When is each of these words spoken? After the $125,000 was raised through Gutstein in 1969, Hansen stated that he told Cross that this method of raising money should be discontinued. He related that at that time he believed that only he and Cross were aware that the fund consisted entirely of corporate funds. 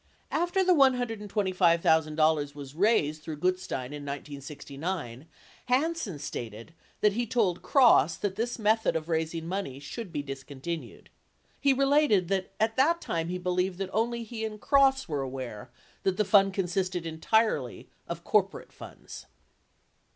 After 0.31 0.63
the 0.63 0.73
$125,000 0.73 2.55
was 2.55 2.73
raised 2.73 3.21
through 3.21 3.35
Gutstein 3.37 3.93
in 3.93 4.01
1969, 4.03 5.27
Hansen 5.67 6.17
stated 6.17 6.73
that 7.01 7.13
he 7.13 7.27
told 7.27 7.61
Cross 7.61 8.15
that 8.17 8.35
this 8.35 8.57
method 8.57 8.95
of 8.95 9.09
raising 9.09 9.45
money 9.47 9.79
should 9.79 10.11
be 10.11 10.23
discontinued. 10.23 11.11
He 11.59 11.71
related 11.71 12.29
that 12.29 12.51
at 12.59 12.77
that 12.77 12.99
time 12.99 13.27
he 13.27 13.37
believed 13.37 13.77
that 13.77 13.91
only 13.93 14.23
he 14.23 14.43
and 14.43 14.59
Cross 14.59 15.07
were 15.07 15.21
aware 15.21 15.69
that 16.01 16.17
the 16.17 16.25
fund 16.25 16.55
consisted 16.55 17.05
entirely 17.05 17.87
of 18.07 18.23
corporate 18.23 18.73
funds. 18.73 19.27